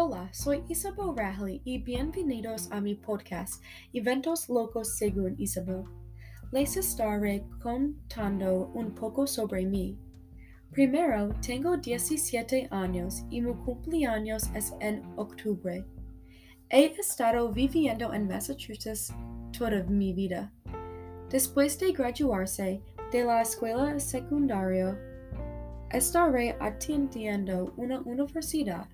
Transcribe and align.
Hola, 0.00 0.28
soy 0.32 0.62
Isabel 0.68 1.16
Rahley 1.16 1.60
y 1.64 1.78
bienvenidos 1.78 2.70
a 2.70 2.80
mi 2.80 2.94
podcast 2.94 3.60
Eventos 3.92 4.48
Locos 4.48 4.96
según 4.96 5.34
Isabel. 5.38 5.82
Les 6.52 6.76
estaré 6.76 7.44
contando 7.60 8.70
un 8.74 8.94
poco 8.94 9.26
sobre 9.26 9.66
mí. 9.66 9.98
Primero, 10.70 11.34
tengo 11.44 11.76
17 11.76 12.68
años 12.70 13.24
y 13.28 13.40
mi 13.40 13.52
cumpleaños 13.52 14.44
es 14.54 14.72
en 14.78 15.02
octubre. 15.16 15.84
He 16.70 16.84
estado 16.96 17.50
viviendo 17.50 18.14
en 18.14 18.28
Massachusetts 18.28 19.12
toda 19.50 19.82
mi 19.82 20.12
vida. 20.12 20.52
Después 21.28 21.76
de 21.80 21.90
graduarse 21.90 22.80
de 23.10 23.24
la 23.24 23.42
escuela 23.42 23.98
secundaria, 23.98 24.96
estaré 25.90 26.56
atendiendo 26.60 27.74
una 27.76 28.00
universidad. 28.02 28.86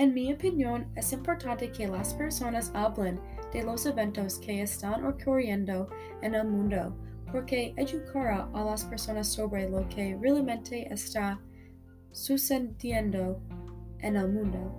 En 0.00 0.14
mi 0.14 0.32
opinión, 0.32 0.90
es 0.96 1.12
importante 1.12 1.70
que 1.70 1.86
las 1.86 2.14
personas 2.14 2.72
hablen 2.72 3.20
de 3.52 3.62
los 3.62 3.84
eventos 3.84 4.38
que 4.38 4.62
están 4.62 5.04
ocurriendo 5.04 5.90
en 6.22 6.34
el 6.34 6.48
mundo, 6.48 6.96
porque 7.30 7.74
educará 7.76 8.48
a 8.54 8.64
las 8.64 8.82
personas 8.86 9.28
sobre 9.28 9.68
lo 9.68 9.86
que 9.90 10.16
realmente 10.18 10.90
está 10.90 11.38
sucediendo 12.12 13.42
en 13.98 14.16
el 14.16 14.32
mundo. 14.32 14.74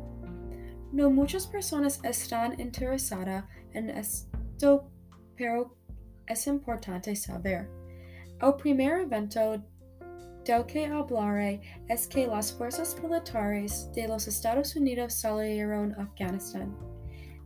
No 0.91 1.11
muchas 1.11 1.45
personas 1.45 1.99
están 2.03 2.59
interesadas 2.59 3.45
en 3.73 3.91
esto, 3.91 4.89
pero 5.37 5.77
es 6.25 6.47
importante 6.47 7.15
saber. 7.15 7.69
El 8.41 8.55
primer 8.55 9.01
evento 9.01 9.63
del 10.45 10.65
que 10.65 10.85
hablaré 10.85 11.61
es 11.87 12.07
que 12.07 12.27
las 12.27 12.51
fuerzas 12.51 12.95
militares 13.01 13.89
de 13.93 14.07
los 14.07 14.27
Estados 14.27 14.75
Unidos 14.75 15.13
salieron 15.13 15.93
a 15.93 16.03
Afganistán. 16.03 16.75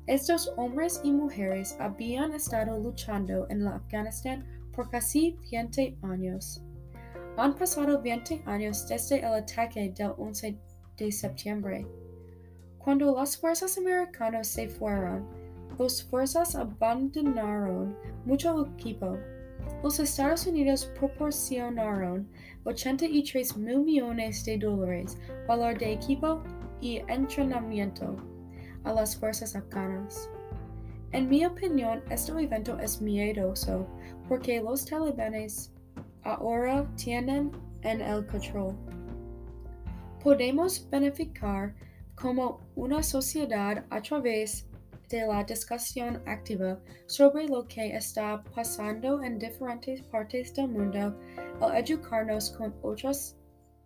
Estos 0.07 0.53
hombres 0.57 1.01
y 1.03 1.11
mujeres 1.11 1.75
habían 1.79 2.33
estado 2.33 2.77
luchando 2.79 3.47
en 3.49 3.67
Afganistán 3.67 4.45
por 4.73 4.89
casi 4.89 5.37
20 5.51 5.97
años. 6.03 6.63
Han 7.37 7.55
pasado 7.55 8.01
20 8.01 8.43
años 8.45 8.87
desde 8.87 9.19
el 9.19 9.33
ataque 9.33 9.91
del 9.95 10.13
11 10.17 10.57
de 10.97 11.11
septiembre. 11.11 11.87
Cuando 12.77 13.15
las 13.15 13.35
fuerzas 13.35 13.77
americanas 13.77 14.47
se 14.47 14.69
fueron, 14.69 15.27
las 15.77 16.03
fuerzas 16.03 16.55
abandonaron 16.55 17.97
mucho 18.25 18.67
equipo 18.67 19.17
los 19.85 19.99
Estados 19.99 20.47
Unidos 20.47 20.91
proporcionaron 20.97 22.27
83 22.63 23.55
mil 23.55 23.81
millones 23.81 24.43
de 24.43 24.57
dólares 24.57 25.15
valor 25.47 25.77
de 25.77 25.93
equipo 25.93 26.41
y 26.81 27.03
entrenamiento 27.07 28.15
a 28.83 28.93
las 28.93 29.15
fuerzas 29.15 29.55
afganas. 29.55 30.27
En 31.11 31.29
mi 31.29 31.45
opinión, 31.45 32.01
este 32.09 32.31
evento 32.31 32.79
es 32.79 32.99
miedoso 32.99 33.87
porque 34.27 34.59
los 34.59 34.87
talibanes 34.87 35.71
ahora 36.23 36.91
tienen 36.95 37.51
en 37.83 38.01
el 38.01 38.25
control. 38.25 38.75
Podemos 40.23 40.89
beneficiar 40.89 41.75
como 42.15 42.59
una 42.75 43.03
sociedad 43.03 43.85
a 43.91 44.01
través 44.01 44.67
de 45.09 45.27
la 45.27 45.43
discusión 45.43 46.21
activa 46.25 46.79
sobre 47.07 47.47
lo 47.47 47.67
que 47.67 47.95
está 47.95 48.43
pasando 48.55 49.21
en 49.23 49.39
diferentes 49.39 50.01
partes 50.03 50.53
del 50.53 50.69
mundo 50.69 51.17
al 51.61 51.77
educarnos 51.77 52.51
con 52.51 52.73
otras 52.81 53.35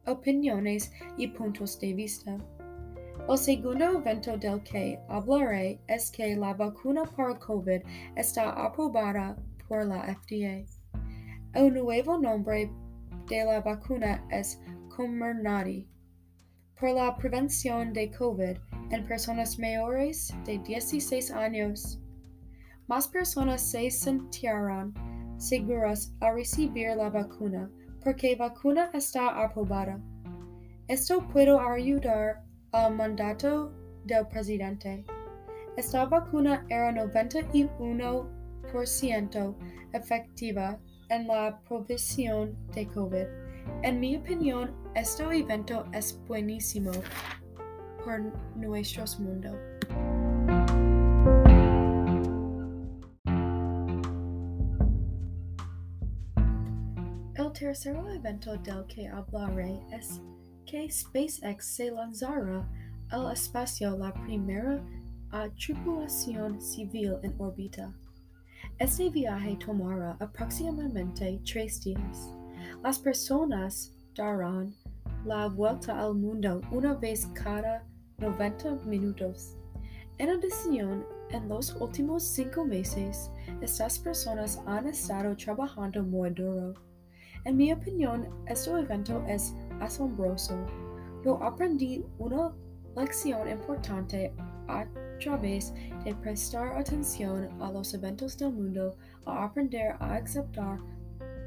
opiniones 0.06 0.92
y 1.18 1.28
puntos 1.28 1.80
de 1.80 1.94
vista. 1.94 2.38
El 3.28 3.38
segundo 3.38 4.00
evento 4.00 4.38
del 4.38 4.64
que 4.64 5.00
hablaré 5.08 5.80
es 5.88 6.10
que 6.10 6.36
la 6.36 6.54
vacuna 6.54 7.04
para 7.04 7.38
COVID 7.38 7.82
está 8.16 8.50
aprobada 8.52 9.38
por 9.68 9.86
la 9.86 10.16
FDA. 10.16 10.66
El 11.54 11.74
nuevo 11.74 12.18
nombre 12.18 12.72
de 13.28 13.46
la 13.46 13.62
vacuna 13.62 14.26
es 14.32 14.60
Comirnaty. 14.96 15.88
Por 16.80 16.92
la 16.92 17.16
prevención 17.16 17.94
de 17.94 18.10
COVID, 18.10 18.58
en 18.92 19.06
personas 19.06 19.60
mayores 19.60 20.34
de 20.46 20.60
16 20.60 21.32
años. 21.32 22.00
Más 22.88 23.08
personas 23.08 23.62
se 23.62 23.90
sentirán 23.92 24.94
seguras 25.38 26.14
al 26.20 26.36
recibir 26.36 26.96
la 26.96 27.10
vacuna 27.10 27.70
porque 28.04 28.36
vacuna 28.36 28.92
está 28.94 29.42
aprobada. 29.44 30.00
Esto 30.88 31.28
puede 31.28 31.58
ayudar 31.60 32.44
al 32.72 32.96
mandato 32.96 33.74
del 34.06 34.26
presidente. 34.28 35.04
Esta 35.78 36.06
vacuna 36.06 36.66
era 36.70 36.92
91% 36.92 39.56
efectiva 39.94 40.80
en 41.10 41.28
la 41.28 41.60
provisión 41.68 42.58
de 42.74 42.88
COVID. 42.88 43.26
En 43.84 44.00
mi 44.00 44.16
opinión, 44.18 44.74
este 44.96 45.22
evento 45.24 45.86
es 45.94 46.20
buenísimo 46.28 46.90
por 48.04 48.22
nuestros 48.56 49.20
mundos. 49.20 49.56
El 57.36 57.54
tercer 57.54 57.96
evento 58.14 58.58
del 58.58 58.86
que 58.88 59.08
hablaré 59.08 59.80
es 59.92 60.22
que 60.66 60.90
SpaceX 60.90 61.66
se 61.66 61.92
lanzará 61.92 62.68
al 63.10 63.32
espacio 63.32 63.98
la 63.98 64.14
primera 64.14 64.84
a 65.32 65.48
tripulación 65.50 66.62
civil 66.62 67.16
en 67.24 67.34
órbita. 67.40 67.94
Este 68.78 69.10
viaje 69.10 69.58
tomará 69.58 70.16
aproximadamente 70.20 71.40
tres 71.46 71.82
días. 71.82 72.34
Las 72.84 73.00
personas 73.00 73.94
darán 74.16 74.74
la 75.26 75.48
vuelta 75.48 76.00
al 76.00 76.16
mundo 76.16 76.62
una 76.72 76.94
vez 76.94 77.28
cada 77.34 77.84
90 78.20 78.76
minutos. 78.86 79.56
En 80.18 80.30
adición, 80.30 81.06
en 81.32 81.48
los 81.48 81.76
últimos 81.80 82.24
cinco 82.24 82.66
meses, 82.66 83.32
estas 83.62 84.00
personas 84.00 84.62
han 84.66 84.88
estado 84.88 85.36
trabajando 85.36 86.04
muy 86.04 86.30
duro. 86.32 86.74
En 87.46 87.56
mi 87.56 87.72
opinión, 87.72 88.28
este 88.48 88.72
evento 88.72 89.24
es 89.28 89.56
asombroso. 89.80 90.56
Yo 91.24 91.42
aprendí 91.42 92.06
una 92.18 92.54
lección 92.98 93.48
importante 93.48 94.34
a 94.68 94.86
través 95.20 95.74
de 96.04 96.14
prestar 96.16 96.78
atención 96.78 97.50
a 97.62 97.72
los 97.72 97.94
eventos 97.94 98.38
del 98.38 98.54
mundo, 98.54 98.96
a 99.26 99.46
aprender 99.46 99.94
a 100.00 100.16
aceptar 100.16 100.80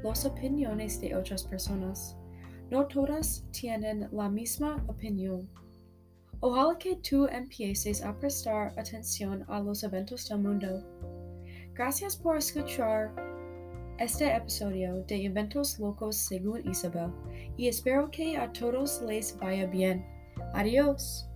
las 0.03 0.25
opiniones 0.25 0.99
de 0.99 1.15
otras 1.15 1.43
personas. 1.43 2.17
No 2.71 2.87
todas 2.87 3.45
tienen 3.51 4.09
la 4.11 4.29
misma 4.29 4.83
opinión. 4.87 5.47
Ojalá 6.45 6.77
que 6.77 6.97
tú 6.97 7.25
empieces 7.27 8.03
a 8.03 8.13
prestar 8.19 8.77
atención 8.77 9.45
a 9.47 9.61
los 9.61 9.81
eventos 9.81 10.27
del 10.27 10.39
mundo. 10.39 10.83
Gracias 11.73 12.17
por 12.17 12.35
escuchar 12.35 13.15
este 13.97 14.35
episodio 14.35 15.05
de 15.07 15.23
Eventos 15.23 15.79
Locos 15.79 16.17
según 16.17 16.69
Isabel 16.69 17.11
y 17.55 17.69
espero 17.69 18.11
que 18.11 18.35
a 18.35 18.51
todos 18.51 19.01
les 19.03 19.37
vaya 19.39 19.67
bien. 19.67 20.05
Adiós. 20.53 21.29